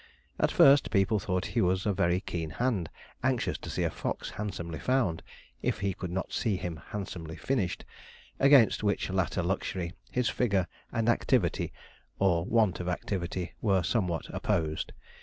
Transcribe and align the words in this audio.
At 0.39 0.49
first 0.51 0.89
people 0.89 1.19
thought 1.19 1.45
he 1.53 1.61
was 1.61 1.85
a 1.85 1.93
very 1.93 2.21
keen 2.21 2.49
hand, 2.49 2.89
anxious 3.23 3.59
to 3.59 3.69
see 3.69 3.83
a 3.83 3.91
fox 3.91 4.31
handsomely 4.31 4.79
found, 4.79 5.21
if 5.61 5.81
he 5.81 5.93
could 5.93 6.09
not 6.09 6.33
see 6.33 6.55
him 6.57 6.81
handsomely 6.89 7.35
finished, 7.35 7.85
against 8.39 8.81
which 8.81 9.11
latter 9.11 9.43
luxury 9.43 9.93
his 10.09 10.27
figure 10.27 10.65
and 10.91 11.07
activity, 11.07 11.71
or 12.17 12.43
want 12.45 12.79
of 12.79 12.87
activity, 12.89 13.53
were 13.61 13.83
somewhat 13.83 14.25
opposed. 14.33 14.91